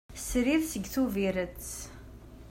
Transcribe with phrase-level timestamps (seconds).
[0.27, 1.67] Srid seg Tubiret.